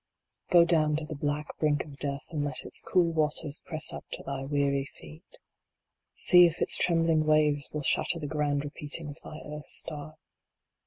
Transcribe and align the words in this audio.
Go 0.49 0.65
down 0.65 0.95
to 0.95 1.05
the 1.05 1.15
black 1.15 1.55
brink 1.59 1.85
of 1.85 1.99
Death 1.99 2.25
and 2.31 2.43
let 2.43 2.63
its 2.65 2.81
cool 2.81 3.13
waters 3.13 3.61
press 3.63 3.93
up 3.93 4.03
to 4.13 4.23
thy 4.23 4.43
weary 4.45 4.89
feet 4.97 5.37
See 6.15 6.47
if 6.47 6.59
its 6.59 6.75
trembling 6.75 7.23
waves 7.23 7.69
will 7.71 7.83
shatter 7.83 8.17
the 8.17 8.25
grand 8.25 8.63
repeat 8.63 8.99
ing 8.99 9.09
of 9.09 9.19
thy 9.23 9.39
earth 9.45 9.67
star. 9.67 10.15